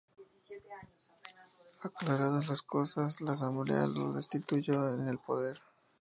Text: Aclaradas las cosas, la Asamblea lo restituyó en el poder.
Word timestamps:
Aclaradas 1.83 2.49
las 2.49 2.63
cosas, 2.63 3.21
la 3.21 3.33
Asamblea 3.33 3.85
lo 3.85 4.11
restituyó 4.13 4.95
en 4.95 5.07
el 5.07 5.19
poder. 5.19 5.59